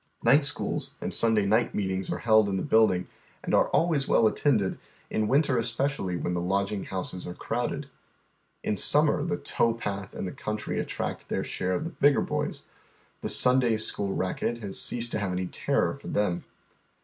Night 0.23 0.45
schools 0.45 0.95
and 0.99 1.13
Sunday 1.13 1.45
niglit 1.45 1.75
meetings 1.75 2.11
are 2.11 2.17
held 2.17 2.49
in 2.49 2.57
the 2.57 2.63
bnilding 2.63 3.05
and 3.43 3.53
are 3.53 3.67
always 3.69 4.07
well 4.07 4.25
attended, 4.25 4.79
in 5.11 5.27
winter 5.27 5.57
especi 5.57 5.99
ally, 5.99 6.15
when 6.15 6.33
the 6.33 6.41
lodging 6.41 6.85
houses 6.85 7.27
are 7.27 7.35
crowded. 7.35 7.87
In 8.63 8.75
summer 8.77 9.21
the 9.23 9.37
tow 9.37 9.75
path 9.75 10.15
and 10.15 10.27
the 10.27 10.31
country 10.31 10.79
attract 10.79 11.29
their 11.29 11.43
share 11.43 11.73
of 11.75 11.83
the 11.83 11.91
bigger 11.91 12.21
boys. 12.21 12.65
The" 13.21 13.29
Sunday 13.43 13.77
school 13.77 14.15
racket" 14.15 14.57
has 14.63 14.81
ceased 14.81 15.11
to 15.11 15.19
have 15.19 15.33
teri'or 15.33 16.01
for 16.01 16.07
them. 16.07 16.45